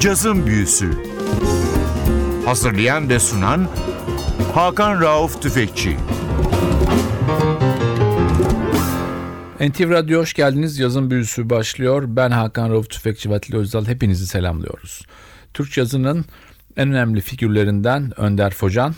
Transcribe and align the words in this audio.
Cazın 0.00 0.46
Büyüsü 0.46 0.90
Hazırlayan 2.44 3.08
ve 3.08 3.18
sunan 3.18 3.68
Hakan 4.54 5.00
Rauf 5.00 5.42
Tüfekçi 5.42 5.96
NTV 9.60 9.90
Radyo 9.90 10.20
hoş 10.20 10.34
geldiniz. 10.34 10.78
Yazın 10.78 11.10
büyüsü 11.10 11.50
başlıyor. 11.50 12.04
Ben 12.06 12.30
Hakan 12.30 12.70
Rauf 12.70 12.90
Tüfekçi 12.90 13.30
ve 13.30 13.34
Atilla 13.34 13.58
Özdal. 13.58 13.86
Hepinizi 13.86 14.26
selamlıyoruz. 14.26 15.02
Türk 15.54 15.76
yazının 15.76 16.24
en 16.76 16.88
önemli 16.88 17.20
figürlerinden 17.20 18.20
Önder 18.20 18.54
Focan. 18.54 18.94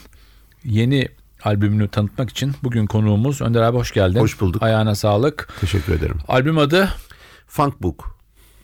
Yeni 0.64 1.08
albümünü 1.44 1.88
tanıtmak 1.88 2.30
için 2.30 2.54
bugün 2.62 2.86
konuğumuz 2.86 3.40
Önder 3.40 3.62
abi 3.62 3.76
hoş 3.76 3.92
geldin. 3.92 4.20
Hoş 4.20 4.40
bulduk. 4.40 4.62
Ayağına 4.62 4.94
sağlık. 4.94 5.48
Teşekkür 5.60 5.92
ederim. 5.92 6.18
Albüm 6.28 6.58
adı 6.58 6.88
Funk 7.46 7.82
Book 7.82 8.16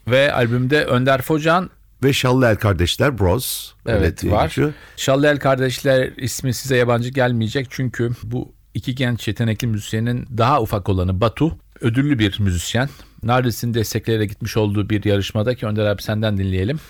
ve 0.08 0.32
albümde 0.32 0.84
Önder 0.84 1.22
Focan 1.22 1.70
ve 2.02 2.12
Şallı 2.12 2.58
Kardeşler 2.58 3.18
Bros. 3.18 3.72
evet 3.86 4.24
var. 4.24 4.44
geçiyor. 4.46 4.72
Şallel 4.96 5.38
Kardeşler 5.38 6.12
ismi 6.16 6.54
size 6.54 6.76
yabancı 6.76 7.08
gelmeyecek 7.08 7.66
çünkü 7.70 8.10
bu 8.22 8.54
iki 8.74 8.94
genç 8.94 9.28
yetenekli 9.28 9.66
müzisyenin 9.66 10.26
daha 10.38 10.62
ufak 10.62 10.88
olanı 10.88 11.20
Batu 11.20 11.58
ödüllü 11.80 12.18
bir 12.18 12.40
müzisyen. 12.40 12.88
Nardis'in 13.22 13.74
destekleyerek 13.74 14.30
gitmiş 14.30 14.56
olduğu 14.56 14.90
bir 14.90 15.04
yarışmada 15.04 15.54
ki 15.54 15.66
Önder 15.66 15.86
abi 15.86 16.02
senden 16.02 16.38
dinleyelim. 16.38 16.80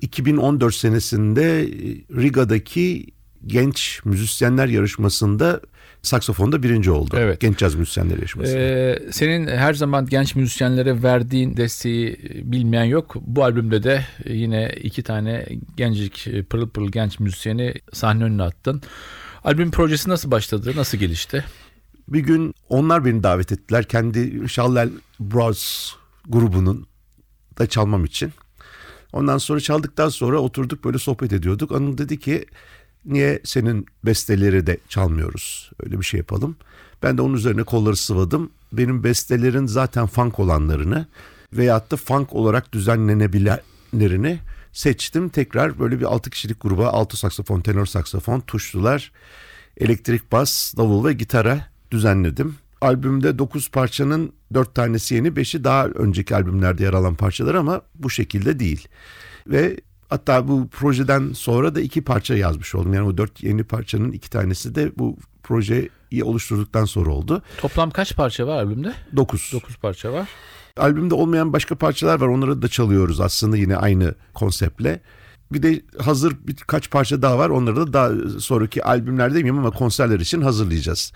2014 0.00 0.74
senesinde 0.74 1.66
Riga'daki 2.16 3.06
genç 3.46 4.00
müzisyenler 4.04 4.66
yarışmasında 4.66 5.60
saksafonda 6.02 6.62
birinci 6.62 6.90
oldu. 6.90 7.16
Evet. 7.18 7.40
Genç 7.40 7.58
caz 7.58 7.74
müzisyenler 7.74 8.16
yarışması. 8.16 8.56
Ee, 8.56 8.98
senin 9.10 9.46
her 9.46 9.74
zaman 9.74 10.06
genç 10.06 10.34
müzisyenlere 10.34 11.02
verdiğin 11.02 11.56
desteği 11.56 12.18
bilmeyen 12.44 12.84
yok. 12.84 13.14
Bu 13.20 13.44
albümde 13.44 13.82
de 13.82 14.04
yine 14.26 14.70
iki 14.82 15.02
tane 15.02 15.46
gencik 15.76 16.28
pırıl 16.50 16.68
pırıl 16.68 16.88
genç 16.88 17.20
müzisyeni 17.20 17.74
sahne 17.92 18.24
önüne 18.24 18.42
attın. 18.42 18.82
Albüm 19.44 19.70
projesi 19.70 20.10
nasıl 20.10 20.30
başladı? 20.30 20.72
Nasıl 20.76 20.98
gelişti? 20.98 21.44
Bir 22.08 22.20
gün 22.20 22.54
onlar 22.68 23.04
beni 23.04 23.22
davet 23.22 23.52
ettiler. 23.52 23.84
Kendi 23.84 24.48
Şallel 24.48 24.90
Bros 25.20 25.92
grubunun 26.28 26.86
da 27.58 27.66
çalmam 27.66 28.04
için. 28.04 28.32
Ondan 29.12 29.38
sonra 29.38 29.60
çaldıktan 29.60 30.08
sonra 30.08 30.38
oturduk 30.38 30.84
böyle 30.84 30.98
sohbet 30.98 31.32
ediyorduk. 31.32 31.72
Anıl 31.72 31.98
dedi 31.98 32.18
ki 32.18 32.46
niye 33.04 33.40
senin 33.44 33.86
besteleri 34.04 34.66
de 34.66 34.78
çalmıyoruz? 34.88 35.70
Öyle 35.84 35.98
bir 36.00 36.04
şey 36.04 36.18
yapalım. 36.18 36.56
Ben 37.02 37.18
de 37.18 37.22
onun 37.22 37.34
üzerine 37.34 37.62
kolları 37.62 37.96
sıvadım. 37.96 38.50
Benim 38.72 39.04
bestelerin 39.04 39.66
zaten 39.66 40.06
funk 40.06 40.38
olanlarını 40.38 41.06
veyahut 41.52 41.90
da 41.90 41.96
funk 41.96 42.32
olarak 42.32 42.72
düzenlenebilenlerini 42.72 44.38
seçtim. 44.72 45.28
Tekrar 45.28 45.78
böyle 45.78 46.00
bir 46.00 46.04
6 46.04 46.30
kişilik 46.30 46.60
gruba 46.60 46.88
6 46.88 47.16
saksafon, 47.16 47.60
tenor 47.60 47.86
saksafon, 47.86 48.40
tuşlular, 48.40 49.12
elektrik 49.76 50.32
bas, 50.32 50.74
davul 50.76 51.04
ve 51.04 51.12
gitara 51.12 51.66
düzenledim. 51.90 52.56
Albümde 52.80 53.38
9 53.38 53.70
parçanın 53.70 54.32
4 54.54 54.74
tanesi 54.74 55.14
yeni, 55.14 55.28
5'i 55.28 55.64
daha 55.64 55.86
önceki 55.86 56.34
albümlerde 56.34 56.82
yer 56.82 56.92
alan 56.92 57.14
parçalar 57.14 57.54
ama 57.54 57.82
bu 57.94 58.10
şekilde 58.10 58.58
değil. 58.58 58.88
Ve 59.46 59.76
hatta 60.10 60.48
bu 60.48 60.68
projeden 60.68 61.32
sonra 61.32 61.74
da 61.74 61.80
iki 61.80 62.04
parça 62.04 62.34
yazmış 62.34 62.74
oldum. 62.74 62.94
Yani 62.94 63.06
o 63.08 63.18
dört 63.18 63.42
yeni 63.42 63.64
parçanın 63.64 64.12
iki 64.12 64.30
tanesi 64.30 64.74
de 64.74 64.92
bu 64.98 65.16
projeyi 65.42 65.90
oluşturduktan 66.22 66.84
sonra 66.84 67.10
oldu. 67.10 67.42
Toplam 67.58 67.90
kaç 67.90 68.16
parça 68.16 68.46
var 68.46 68.56
albümde? 68.56 68.94
9. 69.16 69.50
9 69.52 69.76
parça 69.76 70.12
var. 70.12 70.28
Albümde 70.76 71.14
olmayan 71.14 71.52
başka 71.52 71.74
parçalar 71.74 72.20
var. 72.20 72.26
Onları 72.26 72.62
da 72.62 72.68
çalıyoruz 72.68 73.20
aslında 73.20 73.56
yine 73.56 73.76
aynı 73.76 74.14
konseptle. 74.34 75.00
Bir 75.52 75.62
de 75.62 75.82
hazır 75.98 76.36
birkaç 76.46 76.90
parça 76.90 77.22
daha 77.22 77.38
var. 77.38 77.50
Onları 77.50 77.76
da 77.76 77.92
daha 77.92 78.40
sonraki 78.40 78.84
albümlerde 78.84 79.34
demeyeyim 79.34 79.58
ama 79.58 79.70
konserler 79.70 80.20
için 80.20 80.40
hazırlayacağız. 80.40 81.12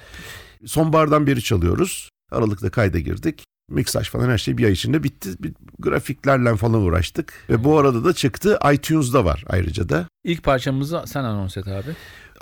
Sonbahardan 0.67 1.27
beri 1.27 1.43
çalıyoruz. 1.43 2.09
Aralıkta 2.33 2.71
kayda 2.71 2.99
girdik. 2.99 3.44
Mixaj 3.69 4.09
falan 4.11 4.31
her 4.31 4.39
şey 4.39 4.59
bir 4.59 4.65
ay 4.65 4.73
içinde 4.73 5.03
bitti. 5.03 5.31
Bir 5.39 5.53
grafiklerle 5.79 6.57
falan 6.57 6.83
uğraştık. 6.83 7.45
Ve 7.51 7.65
bu 7.65 7.79
arada 7.79 8.05
da 8.05 8.13
çıktı. 8.13 8.59
iTunes'da 8.73 9.25
var 9.25 9.45
ayrıca 9.49 9.89
da. 9.89 10.09
İlk 10.25 10.43
parçamızı 10.43 11.03
sen 11.07 11.25
anons 11.25 11.57
et 11.57 11.69
abi. 11.69 11.97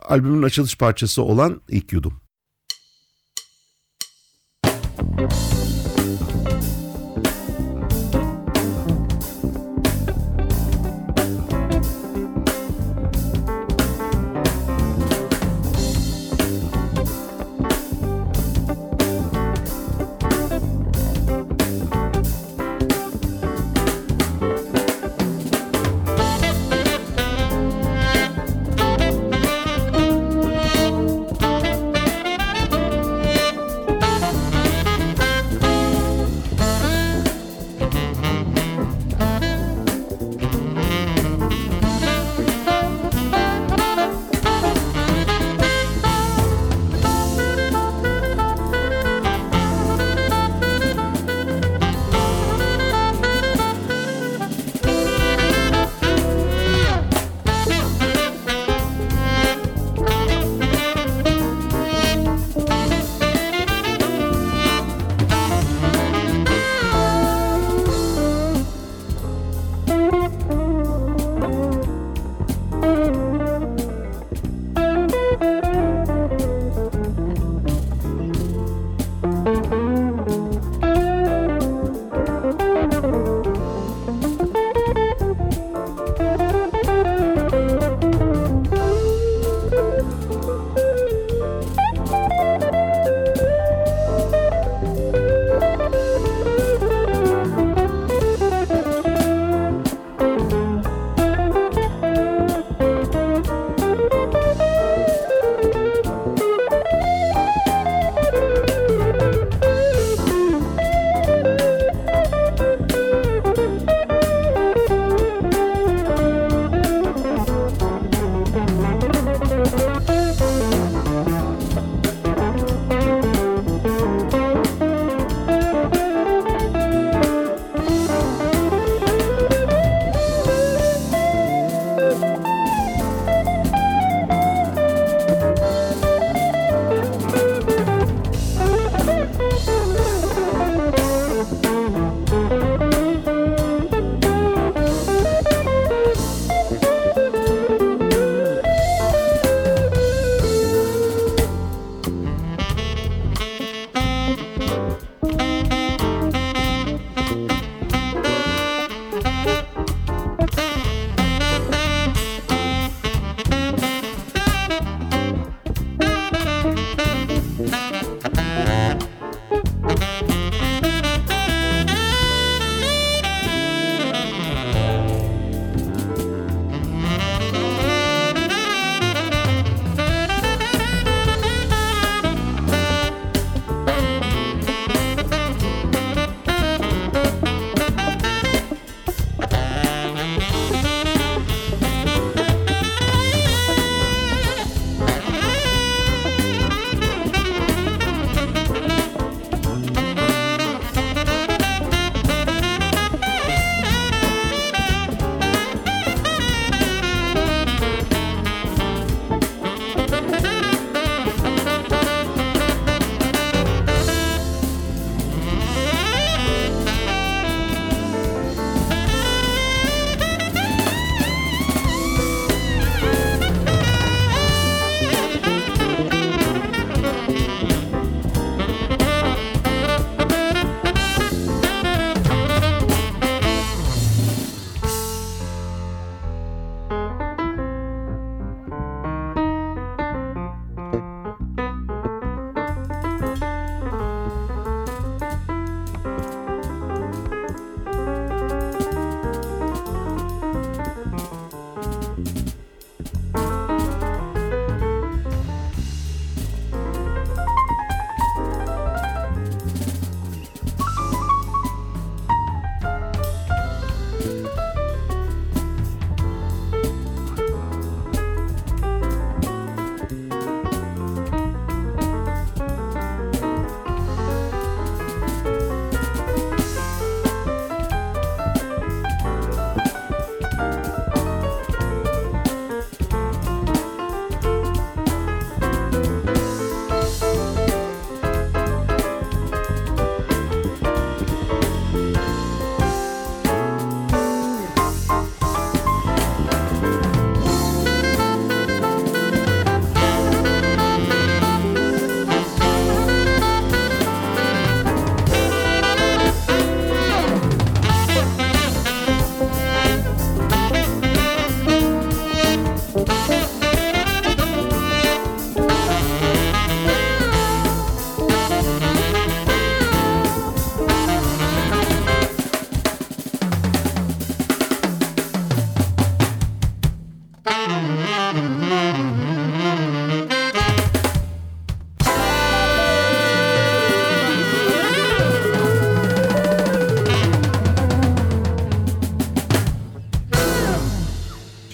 Albümün 0.09 0.43
açılış 0.43 0.78
parçası 0.78 1.22
olan 1.22 1.60
İlk 1.69 1.93
Yudum. 1.93 2.21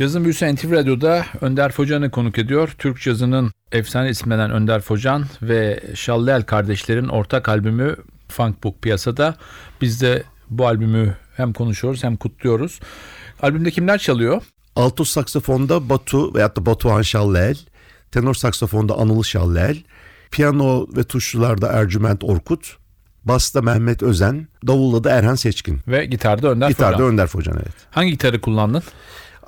Cazın 0.08 0.24
Büyüsü 0.24 0.54
NTV 0.54 0.72
Radyo'da 0.72 1.26
Önder 1.40 1.72
Focan'ı 1.72 2.10
konuk 2.10 2.38
ediyor. 2.38 2.74
Türk 2.78 3.00
cazının 3.00 3.52
efsane 3.72 4.10
isimlenen 4.10 4.50
Önder 4.50 4.80
Focan 4.80 5.24
ve 5.42 5.80
Şallel 5.94 6.42
kardeşlerin 6.42 7.08
ortak 7.08 7.48
albümü 7.48 7.96
Funk 8.28 8.64
Book 8.64 8.82
piyasada. 8.82 9.36
Biz 9.80 10.02
de 10.02 10.22
bu 10.50 10.66
albümü 10.66 11.16
hem 11.36 11.52
konuşuyoruz 11.52 12.04
hem 12.04 12.16
kutluyoruz. 12.16 12.80
Albümde 13.42 13.70
kimler 13.70 13.98
çalıyor? 13.98 14.42
Alto 14.76 15.04
saksafonda 15.04 15.88
Batu 15.88 16.34
veyahut 16.34 16.56
da 16.56 16.66
Batuhan 16.66 17.02
Şallel, 17.02 17.56
tenor 18.10 18.34
saksafonda 18.34 18.98
Anıl 18.98 19.22
Şallel, 19.22 19.76
piyano 20.30 20.86
ve 20.96 21.04
tuşlularda 21.04 21.68
Ercüment 21.68 22.24
Orkut, 22.24 22.76
basta 23.24 23.62
Mehmet 23.62 24.02
Özen, 24.02 24.48
davulda 24.66 25.04
da 25.04 25.10
Erhan 25.10 25.34
Seçkin. 25.34 25.80
Ve 25.88 26.04
gitarda 26.04 26.48
Önder 26.48 26.68
Gitarda 26.68 26.96
Focan. 26.96 27.12
Önder 27.12 27.26
Focan 27.26 27.56
evet. 27.56 27.74
Hangi 27.90 28.10
gitarı 28.10 28.40
kullandın? 28.40 28.82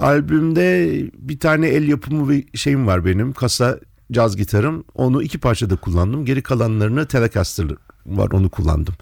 Albümde 0.01 0.91
bir 1.15 1.39
tane 1.39 1.69
el 1.69 1.89
yapımı 1.89 2.31
bir 2.31 2.59
şeyim 2.59 2.87
var 2.87 3.05
benim. 3.05 3.33
Kasa 3.33 3.79
caz 4.13 4.37
gitarım. 4.37 4.85
Onu 4.95 5.23
iki 5.23 5.39
parçada 5.39 5.77
kullandım. 5.77 6.25
Geri 6.25 6.43
kalanlarını 6.43 7.07
Telecaster 7.07 7.67
var 8.07 8.31
onu 8.31 8.51
kullandım. 8.51 8.95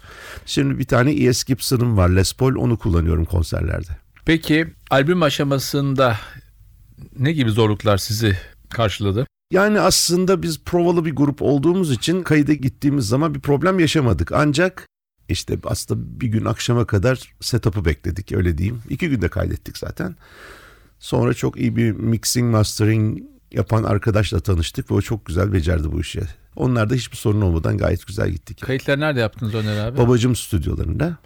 Şimdi 0.45 0.79
bir 0.79 0.85
tane 0.85 1.11
ES 1.11 1.43
Gibson'ım 1.43 1.97
var 1.97 2.09
Les 2.09 2.33
Paul 2.33 2.55
onu 2.55 2.77
kullanıyorum 2.77 3.25
konserlerde. 3.25 3.91
Peki 4.25 4.67
albüm 4.89 5.23
aşamasında 5.23 6.17
ne 7.19 7.31
gibi 7.31 7.49
zorluklar 7.49 7.97
sizi 7.97 8.37
karşıladı? 8.69 9.27
Yani 9.51 9.79
aslında 9.79 10.41
biz 10.41 10.63
provalı 10.63 11.05
bir 11.05 11.15
grup 11.15 11.41
olduğumuz 11.41 11.91
için 11.91 12.23
kayıda 12.23 12.53
gittiğimiz 12.53 13.07
zaman 13.07 13.35
bir 13.35 13.39
problem 13.39 13.79
yaşamadık. 13.79 14.31
Ancak 14.31 14.87
işte 15.29 15.57
aslında 15.63 16.21
bir 16.21 16.27
gün 16.27 16.45
akşama 16.45 16.85
kadar 16.85 17.33
setup'ı 17.41 17.85
bekledik 17.85 18.31
öyle 18.31 18.57
diyeyim. 18.57 18.81
İki 18.89 19.09
günde 19.09 19.27
kaydettik 19.27 19.77
zaten. 19.77 20.15
Sonra 20.99 21.33
çok 21.33 21.57
iyi 21.57 21.75
bir 21.75 21.91
mixing 21.91 22.51
mastering 22.51 23.19
yapan 23.51 23.83
arkadaşla 23.83 24.39
tanıştık 24.39 24.91
ve 24.91 24.95
o 24.95 25.01
çok 25.01 25.25
güzel 25.25 25.53
becerdi 25.53 25.91
bu 25.91 26.01
işi. 26.01 26.21
Onlarda 26.55 26.93
hiçbir 26.93 27.17
sorun 27.17 27.41
olmadan 27.41 27.77
gayet 27.77 28.07
güzel 28.07 28.29
gittik. 28.29 28.61
Kayıtları 28.61 28.99
nerede 28.99 29.19
yaptınız 29.19 29.55
Önder 29.55 29.85
abi? 29.85 29.97
Babacım 29.97 30.35
stüdyolarında 30.35 31.17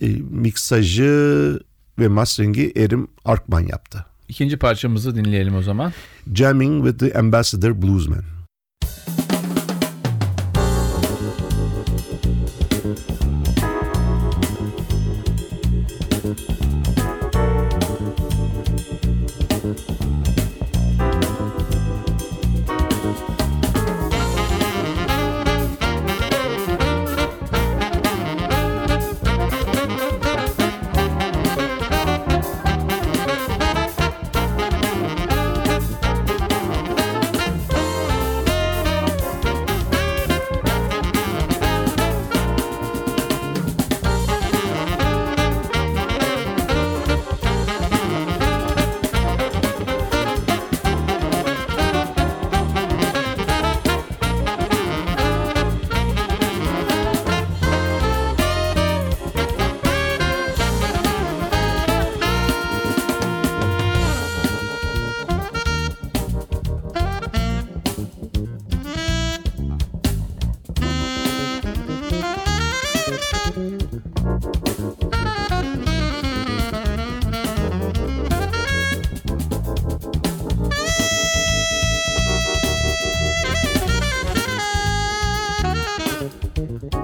e, 0.00 0.08
miksajı 0.30 1.60
ve 1.98 2.08
mastering'i 2.08 2.72
Erim 2.76 3.08
Arkman 3.24 3.60
yaptı. 3.60 4.06
İkinci 4.28 4.56
parçamızı 4.56 5.16
dinleyelim 5.16 5.56
o 5.56 5.62
zaman. 5.62 5.92
Jamming 6.34 6.86
with 6.86 6.98
the 6.98 7.18
Ambassador 7.18 7.82
Bluesman. 7.82 8.33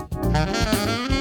Música 0.08 1.19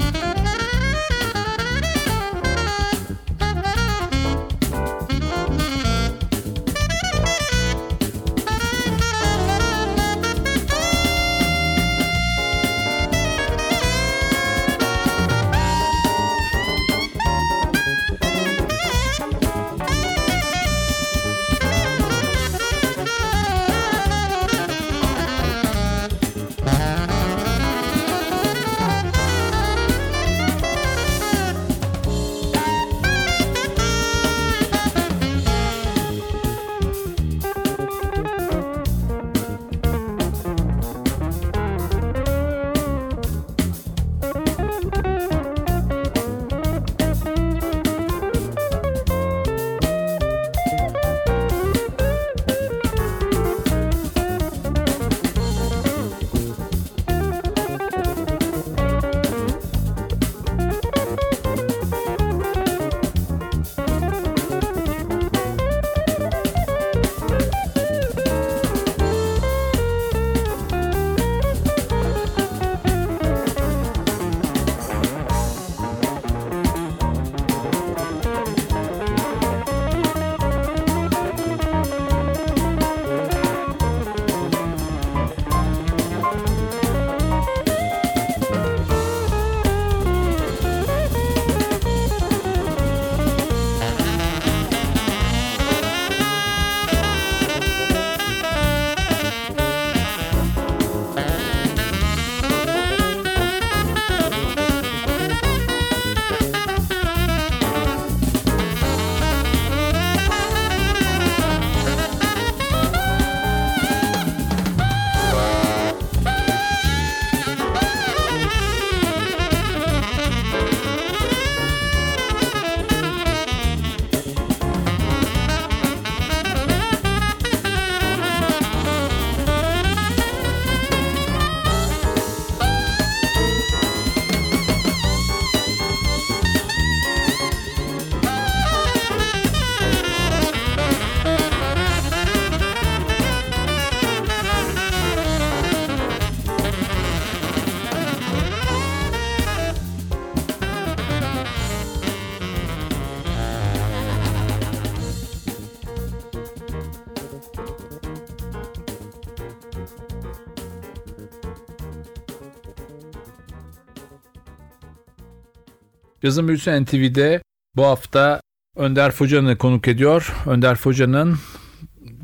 Yazın 166.29 166.47
Büyüsü 166.47 166.83
NTV'de 166.83 167.41
bu 167.75 167.85
hafta 167.85 168.41
Önder 168.75 169.11
Focan'ı 169.11 169.57
konuk 169.57 169.87
ediyor. 169.87 170.35
Önder 170.45 170.75
Focan'ın 170.75 171.37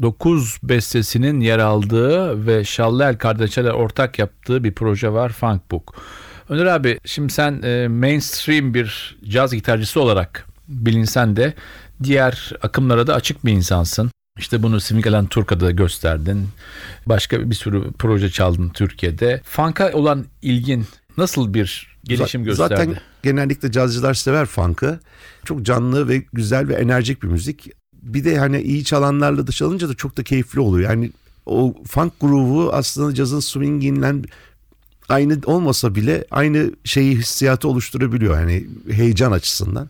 9 0.02 0.58
bestesinin 0.64 1.40
yer 1.40 1.60
aldığı 1.60 2.48
ve 2.48 2.64
Şallel 2.64 3.18
kardeşler 3.18 3.64
ortak 3.64 4.20
yaptığı 4.20 4.64
bir 4.64 4.74
proje 4.74 5.14
var 5.14 5.30
Funk 5.30 5.72
Book. 5.72 5.96
Önder 6.50 6.66
abi 6.66 7.00
şimdi 7.06 7.34
sen 7.34 7.62
e, 7.62 7.88
mainstream 7.88 8.74
bir 8.74 9.18
caz 9.30 9.54
gitarcısı 9.54 10.02
olarak 10.02 10.46
bilinsen 10.68 11.36
de 11.36 11.54
diğer 12.04 12.52
akımlara 12.62 13.08
da 13.08 13.16
açık 13.16 13.46
bir 13.46 13.52
insansın. 13.52 14.12
İşte 14.40 14.64
bunu 14.64 14.80
Simgalan 14.80 15.26
Turka'da 15.28 15.72
gösterdin. 15.72 16.48
Başka 17.06 17.50
bir 17.50 17.56
sürü 17.56 17.92
proje 18.00 18.30
çaldın 18.30 18.70
Türkiye'de. 18.70 19.42
Funk'a 19.44 19.92
olan 19.94 20.26
ilgin 20.42 20.86
nasıl 21.18 21.54
bir 21.54 21.98
gelişim 22.04 22.42
Z- 22.42 22.46
gösterdi? 22.46 22.76
Zaten 22.76 22.96
genellikle 23.26 23.72
cazcılar 23.72 24.14
sever 24.14 24.46
funk'ı. 24.46 25.00
Çok 25.46 25.64
canlı 25.64 26.08
ve 26.08 26.24
güzel 26.34 26.68
ve 26.68 26.74
enerjik 26.74 27.24
bir 27.24 27.28
müzik. 27.28 27.70
Bir 27.94 28.26
de 28.26 28.38
hani 28.38 28.62
iyi 28.62 28.84
çalanlarla 28.84 29.48
da 29.48 29.52
çalınca 29.52 29.90
da 29.90 29.94
çok 29.94 30.18
da 30.18 30.24
keyifli 30.24 30.60
oluyor. 30.60 30.90
Yani 30.90 31.12
o 31.46 31.76
funk 31.88 32.14
groove'u 32.22 32.72
aslında 32.74 33.14
cazın 33.14 33.40
swinginden 33.40 34.24
aynı 35.10 35.38
olmasa 35.46 35.96
bile 35.96 36.26
aynı 36.32 36.72
şeyi 36.84 37.18
hissiyatı 37.18 37.68
oluşturabiliyor. 37.68 38.40
Yani 38.40 38.68
heyecan 38.92 39.32
açısından. 39.32 39.90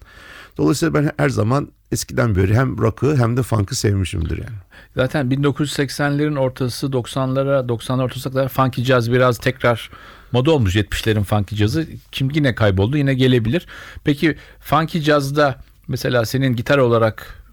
Dolayısıyla 0.58 0.94
ben 0.94 1.12
her 1.18 1.30
zaman 1.30 1.72
eskiden 1.92 2.36
beri 2.36 2.56
hem 2.56 2.78
rock'ı 2.78 3.18
hem 3.18 3.38
de 3.38 3.44
funk'ı 3.44 3.76
sevmişimdir 3.76 4.38
yani. 4.38 4.58
Zaten 4.96 5.28
1980'lerin 5.28 6.40
ortası 6.40 6.88
90'lara 6.88 7.68
90'lar 7.68 8.04
ortasına 8.04 8.34
kadar 8.34 8.50
funky 8.50 8.84
jazz 8.84 9.12
biraz 9.12 9.38
tekrar 9.38 9.90
moda 10.32 10.52
olmuş 10.52 10.76
70'lerin 10.76 11.24
funky 11.24 11.56
jazzı. 11.56 11.88
Kim 12.12 12.30
yine 12.30 12.56
kayboldu 12.56 12.98
yine 12.98 13.14
gelebilir. 13.14 13.68
Peki 14.04 14.38
funky 14.60 15.00
jazzda 15.00 15.62
mesela 15.88 16.26
senin 16.26 16.56
gitar 16.56 16.78
olarak 16.78 17.44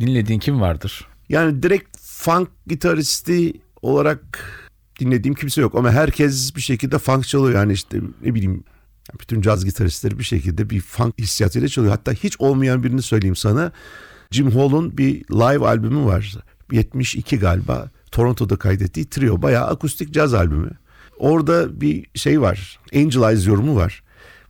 dinlediğin 0.00 0.38
kim 0.38 0.60
vardır? 0.60 1.06
Yani 1.28 1.62
direkt 1.62 1.98
funk 2.00 2.48
gitaristi 2.66 3.52
olarak 3.82 4.20
dinlediğim 5.00 5.34
kimse 5.34 5.60
yok 5.60 5.74
ama 5.74 5.90
herkes 5.90 6.56
bir 6.56 6.60
şekilde 6.60 6.98
funk 6.98 7.28
çalıyor. 7.28 7.58
Yani 7.58 7.72
işte 7.72 8.00
ne 8.22 8.34
bileyim 8.34 8.64
bütün 9.20 9.40
caz 9.40 9.64
gitaristleri 9.64 10.18
bir 10.18 10.24
şekilde 10.24 10.70
bir 10.70 10.80
funk 10.80 11.18
hissiyatıyla 11.18 11.68
çalıyor. 11.68 11.92
Hatta 11.92 12.12
hiç 12.12 12.40
olmayan 12.40 12.82
birini 12.82 13.02
söyleyeyim 13.02 13.36
sana. 13.36 13.72
Jim 14.30 14.50
Hall'un 14.50 14.98
bir 14.98 15.14
live 15.30 15.66
albümü 15.66 16.04
var. 16.04 16.34
72 16.72 17.38
galiba. 17.38 17.90
Toronto'da 18.10 18.56
kaydettiği 18.56 19.10
trio. 19.10 19.42
Bayağı 19.42 19.66
akustik 19.66 20.14
caz 20.14 20.34
albümü. 20.34 20.70
Orada 21.18 21.80
bir 21.80 22.06
şey 22.14 22.40
var. 22.40 22.78
Angel 22.94 23.30
Eyes 23.30 23.46
yorumu 23.46 23.76
var. 23.76 24.02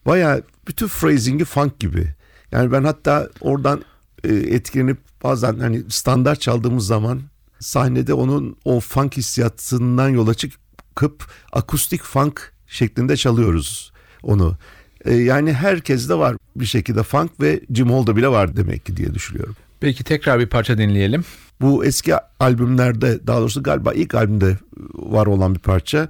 Bayağı 0.06 0.42
bütün 0.68 0.88
phrasing'i 0.88 1.44
funk 1.44 1.80
gibi. 1.80 2.14
Yani 2.52 2.72
ben 2.72 2.84
hatta 2.84 3.28
oradan 3.40 3.84
e, 4.24 4.34
etkilenip 4.34 4.98
bazen 5.22 5.58
hani 5.58 5.82
standart 5.88 6.40
çaldığımız 6.40 6.86
zaman 6.86 7.22
sahnede 7.60 8.14
onun 8.14 8.56
o 8.64 8.80
funk 8.80 9.16
hissiyatından 9.16 10.08
yola 10.08 10.34
çıkıp 10.34 11.26
akustik 11.52 12.02
funk 12.02 12.52
şeklinde 12.66 13.16
çalıyoruz 13.16 13.93
onu. 14.24 14.56
E, 15.04 15.14
yani 15.14 15.52
herkeste 15.52 16.14
var 16.14 16.36
bir 16.56 16.66
şekilde 16.66 17.02
funk 17.02 17.30
ve 17.40 17.60
Jim 17.74 17.90
Hall'da 17.90 18.16
bile 18.16 18.28
var 18.28 18.56
demek 18.56 18.86
ki 18.86 18.96
diye 18.96 19.14
düşünüyorum. 19.14 19.56
Peki 19.80 20.04
tekrar 20.04 20.40
bir 20.40 20.46
parça 20.46 20.78
dinleyelim. 20.78 21.24
Bu 21.60 21.84
eski 21.84 22.14
albümlerde 22.40 23.26
daha 23.26 23.40
doğrusu 23.40 23.62
galiba 23.62 23.92
ilk 23.92 24.14
albümde 24.14 24.58
var 24.94 25.26
olan 25.26 25.54
bir 25.54 25.60
parça 25.60 26.08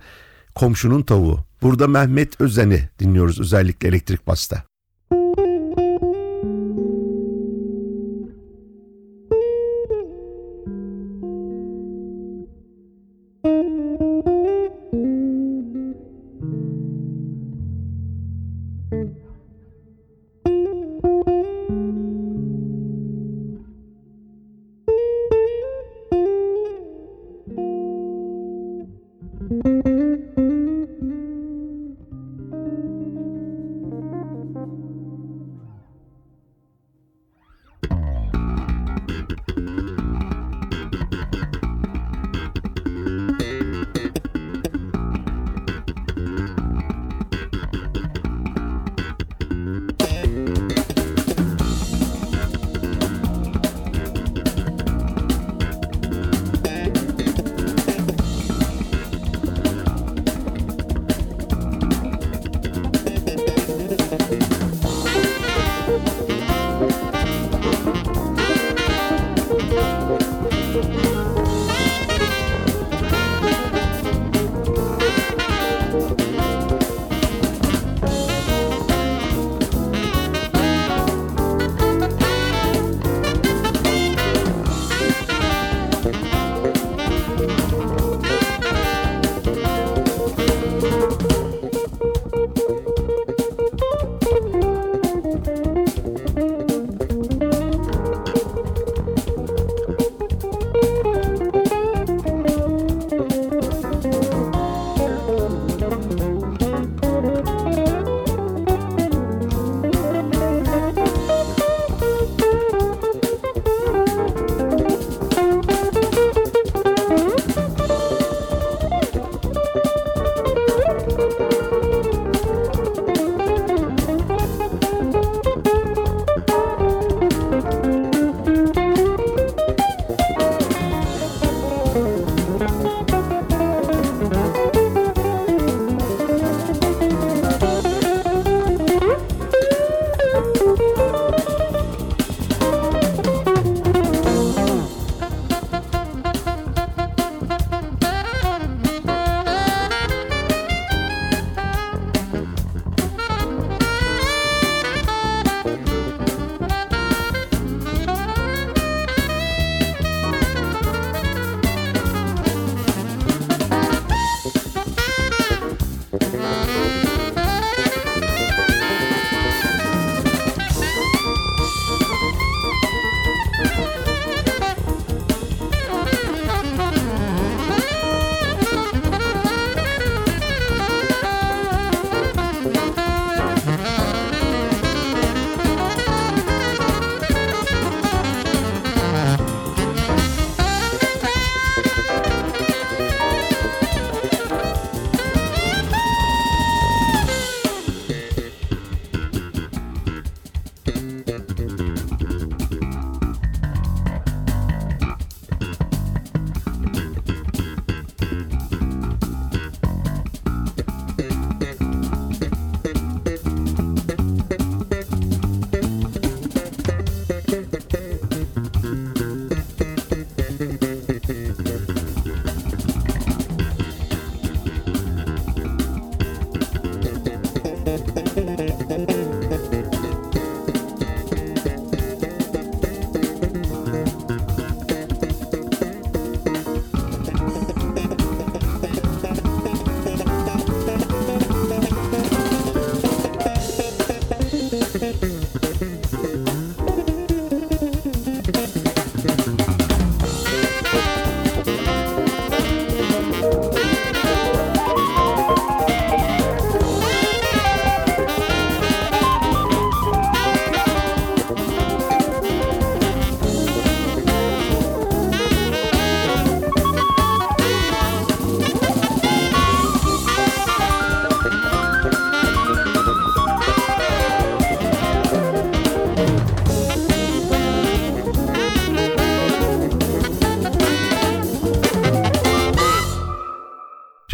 Komşunun 0.54 1.02
Tavuğu. 1.02 1.44
Burada 1.62 1.88
Mehmet 1.88 2.40
Özen'i 2.40 2.88
dinliyoruz 2.99 3.40
özellikle 3.40 3.88
elektrik 3.88 4.26
basta. 4.26 4.64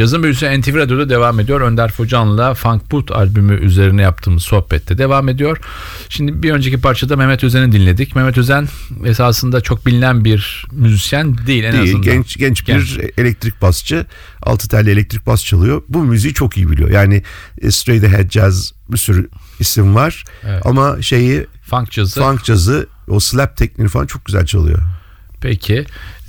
Cazın 0.00 0.22
Büyüsü 0.22 0.60
NTV 0.60 0.76
Radyo'da 0.76 1.08
devam 1.08 1.40
ediyor. 1.40 1.60
Önder 1.60 1.92
Focan'la 1.92 2.54
Funk 2.54 2.90
Boot 2.92 3.10
albümü 3.10 3.60
üzerine 3.60 4.02
yaptığımız 4.02 4.42
sohbette 4.42 4.98
devam 4.98 5.28
ediyor. 5.28 5.58
Şimdi 6.08 6.42
bir 6.42 6.50
önceki 6.50 6.80
parçada 6.80 7.16
Mehmet 7.16 7.44
Özen'i 7.44 7.72
dinledik. 7.72 8.16
Mehmet 8.16 8.38
Özen 8.38 8.68
esasında 9.04 9.60
çok 9.60 9.86
bilinen 9.86 10.24
bir 10.24 10.66
müzisyen 10.72 11.46
değil 11.46 11.64
en 11.64 11.72
Değil, 11.72 11.82
azından. 11.84 12.02
genç 12.02 12.36
genç 12.36 12.68
bir 12.68 12.72
Genç. 12.72 12.98
elektrik 13.18 13.62
basçı. 13.62 14.06
Altı 14.42 14.68
telli 14.68 14.90
elektrik 14.90 15.26
bas 15.26 15.44
çalıyor. 15.44 15.82
Bu 15.88 15.98
müziği 16.04 16.34
çok 16.34 16.56
iyi 16.56 16.70
biliyor. 16.70 16.90
Yani 16.90 17.22
e, 17.62 17.70
Straight 17.70 18.04
Ahead 18.04 18.30
Jazz 18.30 18.72
bir 18.88 18.98
sürü 18.98 19.28
isim 19.58 19.94
var. 19.94 20.24
Evet. 20.44 20.66
Ama 20.66 21.02
şeyi 21.02 21.46
Funk 21.62 21.90
cazı. 21.90 22.20
funk 22.20 22.44
cazı 22.44 22.86
o 23.08 23.20
slap 23.20 23.56
tekniğini 23.56 23.88
falan 23.90 24.06
çok 24.06 24.24
güzel 24.24 24.46
çalıyor. 24.46 24.78
Peki. 25.40 25.84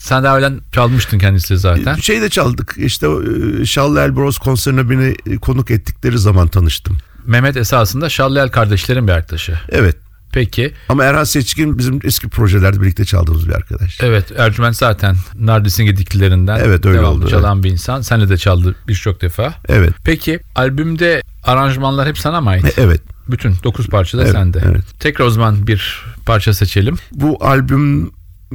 Önceden 0.10 0.62
çalmıştın 0.72 1.20
kendisi 1.20 1.58
zaten. 1.58 1.96
Şey 1.96 2.22
de 2.22 2.30
çaldık 2.30 2.76
işte 2.78 3.08
o, 3.08 3.24
e, 3.24 3.66
Elbros 4.00 4.38
konserine 4.38 4.90
beni 4.90 5.16
e, 5.30 5.38
konuk 5.38 5.72
ettikleri 5.72 6.18
zaman 6.20 6.48
tanıştım. 6.48 6.98
Mehmet 7.26 7.58
esasında 7.58 8.10
Şalliyel 8.10 8.50
kardeşlerin 8.50 9.08
bir 9.08 9.12
arkadaşı. 9.12 9.60
Evet 9.70 9.96
Peki. 10.34 10.74
ama 10.90 11.04
Erhan 11.04 11.24
Seçkin 11.24 11.78
bizim 11.78 12.00
eski 12.04 12.30
projelerde 12.30 12.82
birlikte 12.82 13.06
çaldığımız 13.06 13.48
bir 13.50 13.54
arkadaş. 13.54 13.98
Evet 14.02 14.32
Ercüment 14.38 14.78
zaten 14.78 15.16
Nardis'in 15.36 15.86
gediklerinden 15.86 16.60
Evet, 16.60 16.86
öyle 16.86 16.98
devamlı 16.98 17.18
oldu, 17.24 17.30
çalan 17.30 17.64
bir 17.64 17.70
insan. 17.72 18.02
Senle 18.02 18.30
de 18.30 18.38
çaldı 18.38 18.76
birçok 18.88 19.22
defa. 19.22 19.54
Evet. 19.70 19.94
Peki 20.04 20.40
albümde 20.56 21.22
aranjmanlar 21.44 22.08
hep 22.08 22.18
sana 22.18 22.42
mı 22.42 22.50
ait? 22.50 22.74
Evet. 22.78 23.02
Bütün 23.28 23.56
9 23.64 23.88
parça 23.88 24.18
da 24.18 24.22
Evet, 24.24 24.32
sende. 24.32 24.64
evet. 24.66 24.84
Tekrar 25.00 25.26
o 25.26 25.30
zaman 25.30 25.68
bir 25.68 26.06
parça 26.26 26.54
seçelim. 26.54 26.98
Bu 27.12 27.38
albüm 27.46 28.12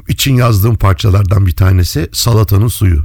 için 0.09 0.37
yazdığım 0.37 0.77
parçalardan 0.77 1.47
bir 1.47 1.57
tanesi 1.57 2.09
Salatanın 2.13 2.69
Suyu. 2.69 3.05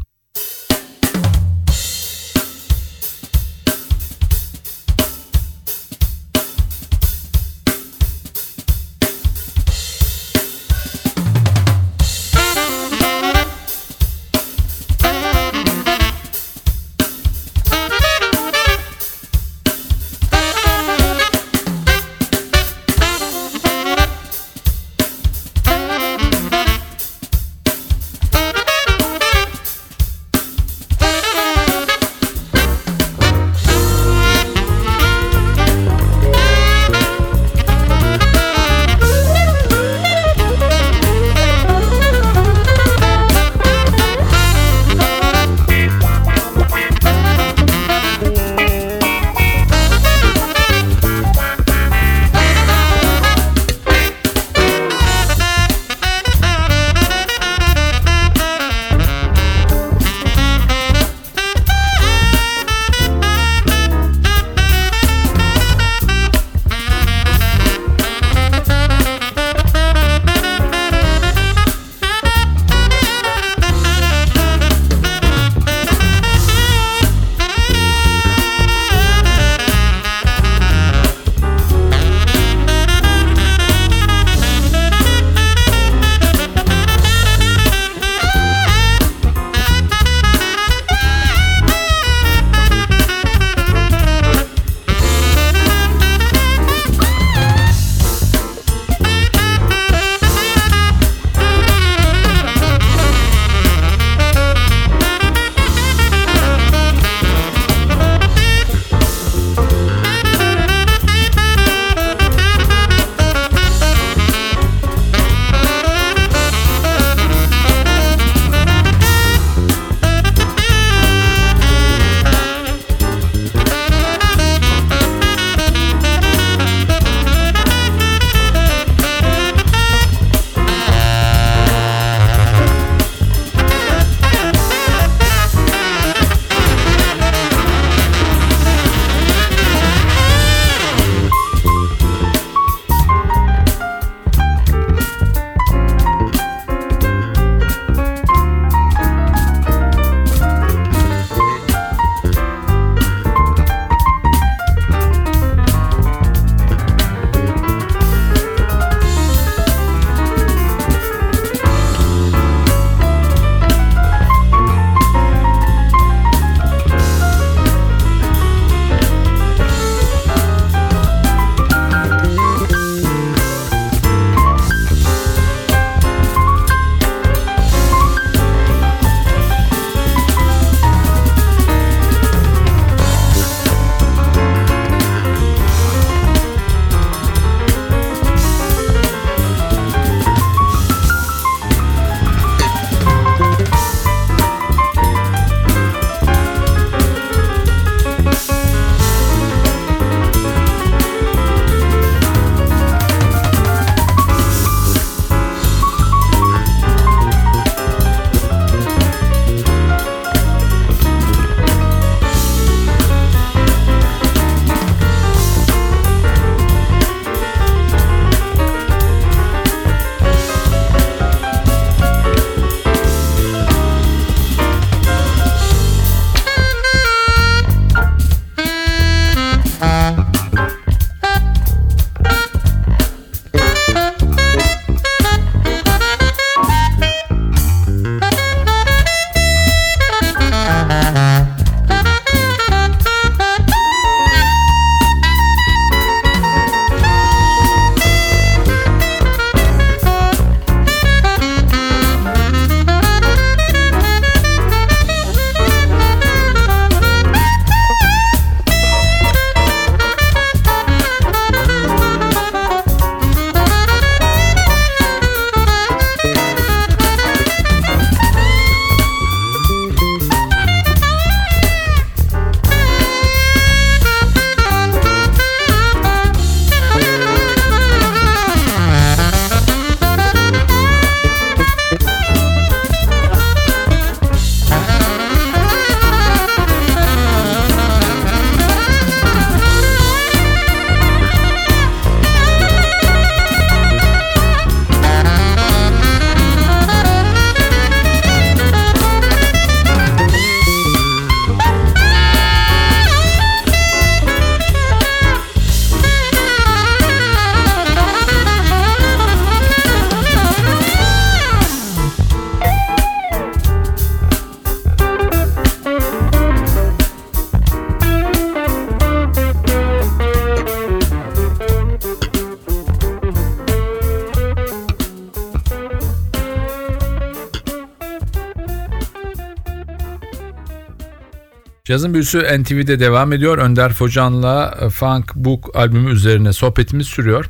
Cazın 331.92 332.14
Büyüsü 332.14 332.40
NTV'de 332.40 333.00
devam 333.00 333.34
ediyor. 333.34 333.58
Önder 333.58 333.94
Focan'la 333.94 334.78
e, 334.82 334.90
Funk 334.90 335.36
Book 335.36 335.76
albümü 335.76 336.12
üzerine 336.12 336.54
sohbetimiz 336.54 337.08
sürüyor. 337.08 337.46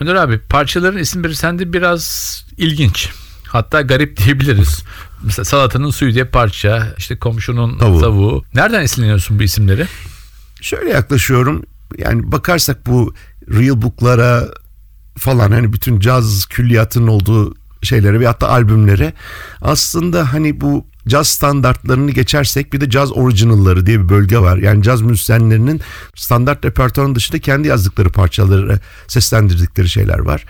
Önder 0.00 0.14
abi 0.14 0.38
parçaların 0.38 0.98
isimleri 0.98 1.36
sende 1.36 1.72
biraz 1.72 2.44
ilginç. 2.56 3.10
Hatta 3.46 3.80
garip 3.80 4.16
diyebiliriz. 4.24 4.82
Mesela 5.22 5.44
salatanın 5.44 5.90
suyu 5.90 6.14
diye 6.14 6.24
parça, 6.24 6.94
işte 6.98 7.18
komşunun 7.18 7.78
Tavuğu. 7.78 8.00
tavuğu. 8.00 8.44
Nereden 8.54 8.82
esinleniyorsun 8.82 9.38
bu 9.38 9.42
isimleri? 9.42 9.86
Şöyle 10.60 10.90
yaklaşıyorum. 10.90 11.62
Yani 11.98 12.32
bakarsak 12.32 12.86
bu 12.86 13.14
real 13.50 13.82
book'lara 13.82 14.48
falan 15.18 15.50
hani 15.50 15.72
bütün 15.72 16.00
caz 16.00 16.46
külliyatının 16.46 17.06
olduğu 17.06 17.54
şeylere 17.82 18.20
ve 18.20 18.26
hatta 18.26 18.48
albümlere 18.48 19.12
aslında 19.60 20.32
hani 20.32 20.60
bu 20.60 20.86
caz 21.08 21.28
standartlarını 21.28 22.10
geçersek 22.10 22.72
bir 22.72 22.80
de 22.80 22.90
caz 22.90 23.12
orijinalları 23.12 23.86
diye 23.86 24.00
bir 24.00 24.08
bölge 24.08 24.38
var. 24.38 24.56
Yani 24.56 24.82
caz 24.82 25.02
müzisyenlerinin 25.02 25.80
standart 26.14 26.64
repertuarın 26.64 27.14
dışında 27.14 27.38
kendi 27.38 27.68
yazdıkları 27.68 28.08
parçaları 28.08 28.80
seslendirdikleri 29.08 29.88
şeyler 29.88 30.18
var. 30.18 30.44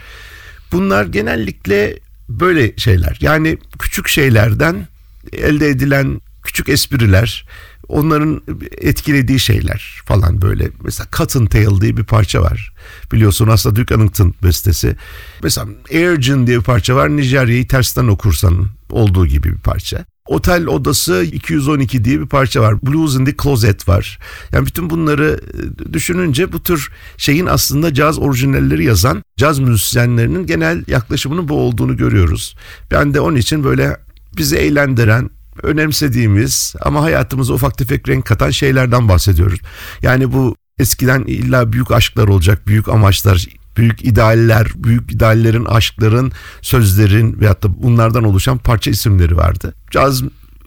Bunlar 0.73 1.05
genellikle 1.05 1.99
böyle 2.29 2.77
şeyler. 2.77 3.19
Yani 3.21 3.59
küçük 3.79 4.09
şeylerden 4.09 4.89
elde 5.33 5.69
edilen 5.69 6.21
küçük 6.45 6.69
espriler, 6.69 7.47
onların 7.89 8.43
etkilediği 8.79 9.41
şeyler 9.41 10.01
falan 10.05 10.43
böyle. 10.43 10.71
Mesela 10.83 11.09
Cotton 11.17 11.47
Tail 11.47 11.81
diye 11.81 11.97
bir 11.97 12.05
parça 12.05 12.43
var. 12.43 12.73
Biliyorsun 13.13 13.49
aslında 13.49 13.77
Duke 13.77 13.95
Ellington 13.95 14.35
bestesi. 14.43 14.97
Mesela 15.43 15.67
Airgen 15.93 16.47
diye 16.47 16.59
bir 16.59 16.65
parça 16.65 16.97
var. 16.97 17.17
Nijerya'yı 17.17 17.69
tersten 17.69 18.07
okursan 18.07 18.67
olduğu 18.91 19.27
gibi 19.27 19.53
bir 19.53 19.59
parça. 19.59 20.05
Otel 20.29 20.67
Odası 20.67 21.23
212 21.33 22.05
diye 22.05 22.21
bir 22.21 22.27
parça 22.27 22.61
var. 22.61 22.83
Blues 22.83 23.17
in 23.17 23.25
the 23.25 23.35
Closet 23.43 23.89
var. 23.89 24.19
Yani 24.53 24.67
bütün 24.67 24.91
bunları 24.91 25.41
e, 25.89 25.93
düşününce 25.93 26.53
bu 26.53 26.63
tür 26.63 26.91
şeyin 27.17 27.47
aslında 27.47 27.95
caz 27.95 28.19
orijinalleri 28.19 28.85
yazan 28.85 29.23
caz 29.37 29.59
müzisyenlerinin 29.59 30.47
genel 30.47 30.85
yaklaşımının 30.87 31.49
bu 31.49 31.55
olduğunu 31.55 31.97
görüyoruz. 31.97 32.57
Ben 32.91 33.15
de 33.15 33.21
onun 33.21 33.37
için 33.37 33.65
böyle 33.65 33.97
bizi 34.37 34.57
eğlendiren, 34.57 35.31
önemsediğimiz 35.63 36.75
ama 36.81 37.03
hayatımıza 37.03 37.55
ufak 37.55 37.79
tefek 37.79 38.09
renk 38.09 38.27
katan 38.27 38.51
şeylerden 38.51 39.09
bahsediyoruz. 39.09 39.61
Yani 40.03 40.33
bu 40.33 40.57
eskiden 40.79 41.25
illa 41.27 41.73
büyük 41.73 41.91
aşklar 41.91 42.29
olacak, 42.29 42.67
büyük 42.67 42.89
amaçlar, 42.89 43.47
büyük 43.77 44.05
idealler, 44.05 44.67
büyük 44.77 45.13
ideallerin, 45.13 45.65
aşkların, 45.65 46.33
sözlerin 46.63 47.41
veyahut 47.41 47.63
da 47.63 47.83
bunlardan 47.83 48.25
oluşan 48.25 48.59
parça 48.59 48.91
isimleri 48.91 49.37
vardı. 49.37 49.75
Caz 49.91 50.23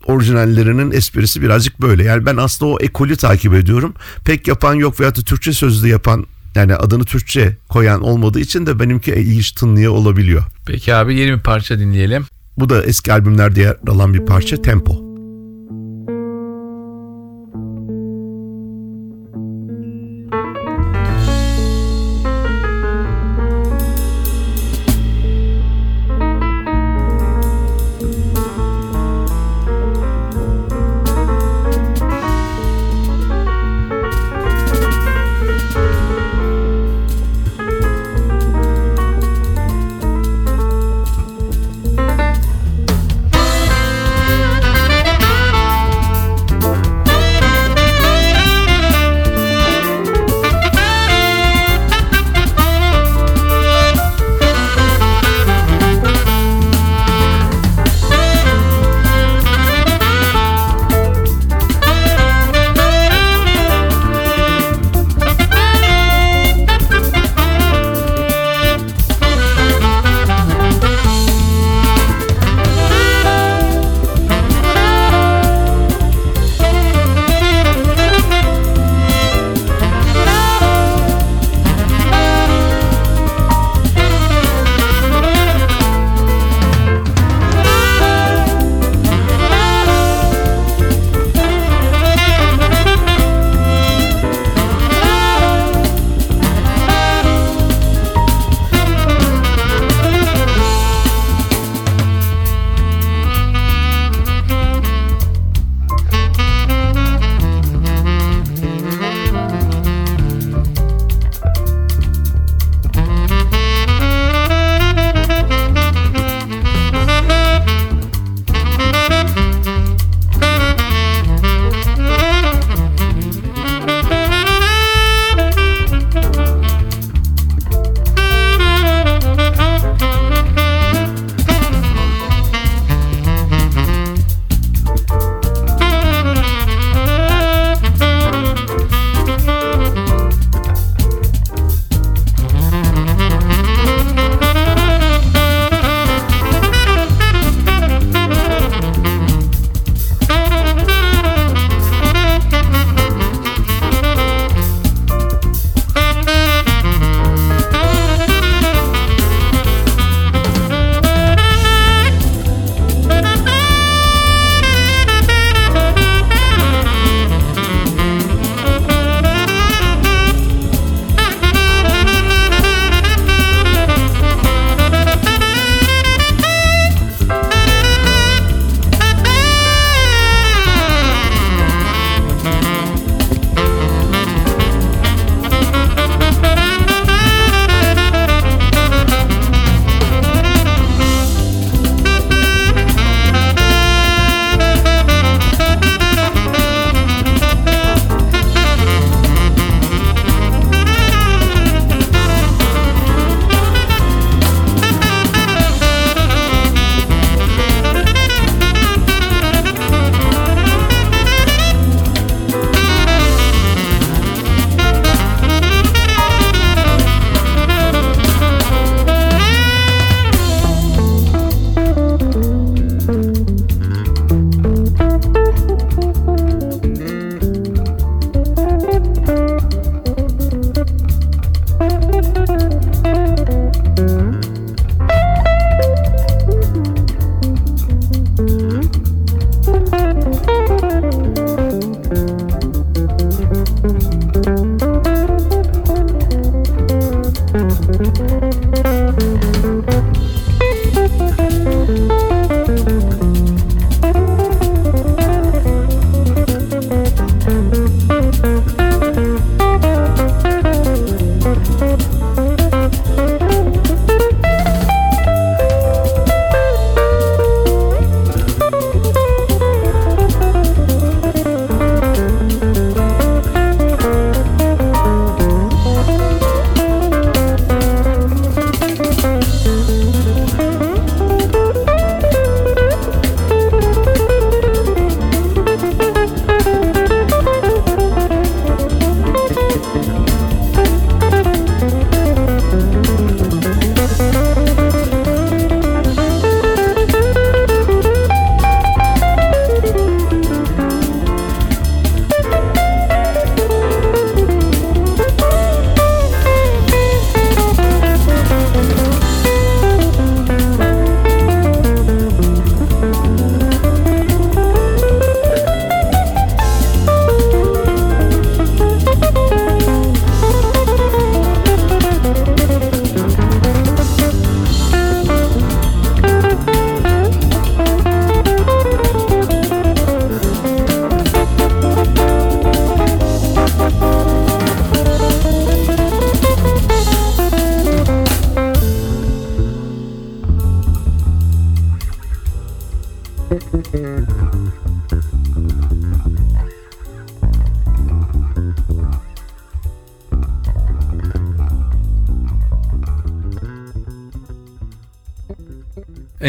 orijinallerinin 0.06 0.92
esprisi 0.92 1.42
birazcık 1.42 1.82
böyle. 1.82 2.04
Yani 2.04 2.26
ben 2.26 2.38
aslında 2.38 2.72
o 2.72 2.78
ekolü 2.80 3.16
takip 3.16 3.54
ediyorum. 3.54 3.94
Pek 4.26 4.48
yapan 4.48 4.74
yok 4.74 5.00
veyahut 5.00 5.18
da 5.18 5.22
Türkçe 5.22 5.54
sözlü 5.54 5.88
yapan 5.88 6.26
yani 6.56 6.76
adını 6.76 7.06
Türkçe 7.06 7.58
koyan 7.70 8.02
olmadığı 8.02 8.40
için 8.40 8.66
de 8.66 8.80
benimki 8.80 9.12
ilginç 9.12 9.52
tınlıyor 9.52 9.94
olabiliyor. 9.94 10.44
Peki 10.66 10.96
abi 10.96 11.16
yeni 11.16 11.34
bir 11.34 11.40
parça 11.40 11.80
dinleyelim. 11.80 12.26
Bu 12.58 12.70
da 12.70 12.84
eski 12.84 13.14
albümlerde 13.14 13.62
yer 13.62 13.78
alan 13.88 14.14
bir 14.14 14.26
parça. 14.26 14.62
Tempo 14.62 15.07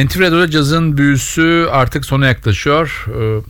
NTV 0.06 0.20
Radyo'da 0.20 0.50
cazın 0.50 0.96
büyüsü 0.96 1.68
artık 1.70 2.04
sona 2.04 2.26
yaklaşıyor. 2.26 3.06
Ee, 3.08 3.42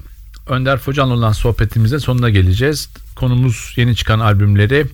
Önder 0.53 0.79
Focan'la 0.79 1.15
olan 1.15 1.33
sohbetimize 1.33 2.01
sonuna 2.01 2.31
geleceğiz. 2.31 2.89
Konumuz 3.17 3.73
yeni 3.77 3.97
çıkan 3.97 4.21
albümleri. 4.21 4.87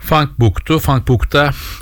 Funk 0.00 0.40
Book'tu. 0.40 0.80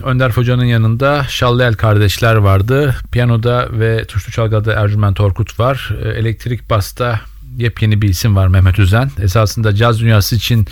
Önder 0.03 0.33
Focan'ın 0.33 0.65
yanında 0.65 1.27
Şallel 1.29 1.75
kardeşler 1.75 2.35
vardı. 2.35 2.97
Piyanoda 3.13 3.69
ve 3.73 4.05
tuşlu 4.05 4.33
çalgıda 4.33 4.73
Ercüment 4.73 5.21
Orkut 5.21 5.61
var. 5.61 5.91
Ee, 6.03 6.09
Elektrik 6.09 6.71
basta 6.71 7.21
yepyeni 7.57 8.03
bir 8.03 8.09
isim 8.09 8.37
var 8.37 8.49
Mehmet 8.49 8.79
Üzen. 8.79 9.11
Esasında 9.23 9.75
caz 9.75 10.01
dünyası 10.01 10.37
için 10.37 10.67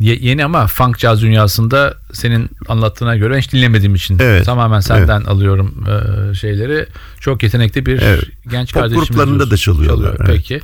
ye- 0.00 0.18
yeni 0.20 0.44
ama 0.44 0.66
funk 0.66 0.98
caz 0.98 1.22
dünyasında 1.22 1.94
senin 2.12 2.50
anlattığına 2.68 3.16
göre 3.16 3.38
hiç 3.38 3.52
dinlemediğim 3.52 3.94
için 3.94 4.18
Evet. 4.20 4.44
tamamen 4.46 4.80
senden 4.80 5.20
alıyorum 5.24 5.84
e, 5.88 6.34
şeyleri. 6.34 6.86
Çok 7.20 7.42
yetenekli 7.42 7.86
bir 7.86 8.02
Evet. 8.02 8.24
genç 8.50 8.72
Pop 8.72 8.82
kardeşimiz. 8.82 9.08
gruplarında 9.08 9.34
diyorsun. 9.34 9.50
da 9.50 9.56
çalıyorlar, 9.56 10.16
evet. 10.18 10.26
Peki. 10.26 10.60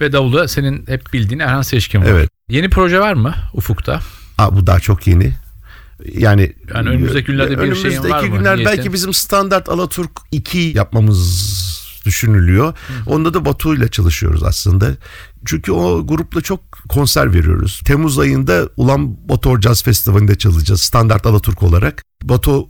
Ve 0.00 0.12
davulu 0.12 0.48
senin 0.48 0.86
hep 0.86 1.12
bildiğin 1.12 1.40
Erhan 1.40 1.62
Seçkin 1.62 2.00
var. 2.00 2.06
Evet. 2.06 2.30
Yeni 2.48 2.70
proje 2.70 3.00
var 3.00 3.14
mı 3.14 3.34
ufukta? 3.54 4.00
Aa, 4.38 4.56
bu 4.56 4.66
daha 4.66 4.80
çok 4.80 5.06
yeni. 5.06 5.32
Yani, 6.18 6.52
Yani 6.74 6.88
önümüzdeki 6.88 7.26
günlerde 7.26 7.50
bir 7.50 7.56
önümüzdeki 7.62 8.10
var 8.10 8.22
mı, 8.24 8.36
günler 8.38 8.56
niyetin? 8.56 8.76
belki 8.76 8.92
bizim 8.92 9.14
standart 9.14 9.68
Alaturk 9.68 10.10
2 10.32 10.58
yapmamız 10.58 11.61
düşünülüyor. 12.04 12.74
Onda 13.06 13.34
da 13.34 13.44
Batu 13.44 13.74
ile 13.74 13.88
çalışıyoruz 13.88 14.42
aslında. 14.42 14.96
Çünkü 15.44 15.72
o 15.72 16.06
grupla 16.06 16.40
çok 16.40 16.60
konser 16.88 17.34
veriyoruz. 17.34 17.80
Temmuz 17.84 18.18
ayında 18.18 18.68
Ulan 18.76 19.28
Bator 19.28 19.60
Jazz 19.60 19.82
Festivali'nde 19.82 20.38
çalacağız 20.38 20.80
standart 20.80 21.26
Alaturk 21.26 21.62
olarak. 21.62 22.02
Batu 22.22 22.68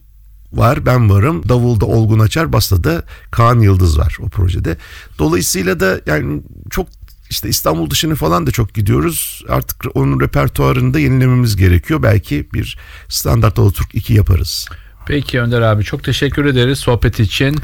var, 0.53 0.87
ben 0.87 1.11
varım. 1.11 1.49
Davulda 1.49 1.87
Olgun 1.87 2.19
Açar, 2.19 2.53
Basta 2.53 2.85
da 2.85 3.03
Kaan 3.31 3.61
Yıldız 3.61 3.99
var 3.99 4.17
o 4.21 4.29
projede. 4.29 4.77
Dolayısıyla 5.19 5.81
da 5.81 6.01
yani 6.07 6.43
çok 6.71 6.87
işte 7.31 7.49
İstanbul 7.49 7.91
dışını 7.91 8.15
falan 8.15 8.47
da 8.47 8.51
çok 8.51 8.75
gidiyoruz. 8.75 9.45
Artık 9.49 9.85
onun 9.95 10.21
repertuarını 10.21 10.95
da 10.95 10.99
yenilememiz 10.99 11.57
gerekiyor. 11.57 12.03
Belki 12.03 12.49
bir 12.55 12.79
standart 13.09 13.59
Alaturk 13.59 13.95
2 13.95 14.15
yaparız. 14.15 14.69
Peki 15.07 15.41
Önder 15.41 15.61
abi 15.61 15.85
çok 15.85 16.05
teşekkür 16.05 16.45
ederiz 16.45 16.79
sohbet 16.79 17.21
için. 17.21 17.57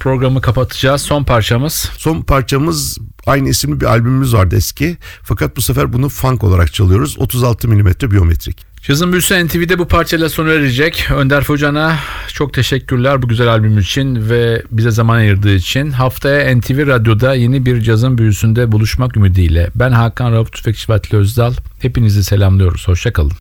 Programı 0.00 0.40
kapatacağız. 0.40 1.02
Son 1.02 1.24
parçamız. 1.24 1.90
Son 1.98 2.22
parçamız 2.22 2.98
aynı 3.26 3.48
isimli 3.48 3.80
bir 3.80 3.86
albümümüz 3.86 4.34
vardı 4.34 4.56
eski. 4.56 4.96
Fakat 5.22 5.56
bu 5.56 5.62
sefer 5.62 5.92
bunu 5.92 6.08
funk 6.08 6.44
olarak 6.44 6.72
çalıyoruz. 6.72 7.18
36 7.18 7.68
mm 7.68 7.88
biyometrik. 8.10 8.76
Cazın 8.82 9.12
Büyüsü 9.12 9.46
NTV'de 9.46 9.78
bu 9.78 9.88
parçayla 9.88 10.28
sona 10.28 10.52
erecek. 10.52 11.08
Önder 11.10 11.44
Focan'a 11.44 11.98
çok 12.28 12.54
teşekkürler 12.54 13.22
bu 13.22 13.28
güzel 13.28 13.48
albüm 13.48 13.78
için 13.78 14.28
ve 14.30 14.62
bize 14.70 14.90
zaman 14.90 15.16
ayırdığı 15.16 15.54
için. 15.54 15.90
Haftaya 15.90 16.56
NTV 16.56 16.86
Radyo'da 16.86 17.34
yeni 17.34 17.66
bir 17.66 17.80
cazın 17.80 18.18
büyüsünde 18.18 18.72
buluşmak 18.72 19.16
ümidiyle. 19.16 19.70
Ben 19.74 19.90
Hakan 19.90 20.32
Rauf 20.32 20.52
Tüfekçi 20.52 20.92
Vatili 20.92 21.18
Özdal. 21.18 21.52
Hepinizi 21.78 22.24
selamlıyoruz. 22.24 22.88
Hoşçakalın. 22.88 23.32